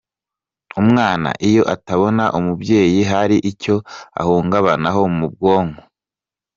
[0.81, 3.75] Umwana iyo atabona umubyeyi hari icyo
[4.21, 5.81] ahungabanaho mu bwonko.